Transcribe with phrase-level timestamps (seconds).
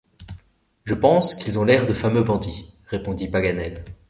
[0.83, 3.83] Je pense qu’ils ont l’air de fameux bandits, répondit Paganel.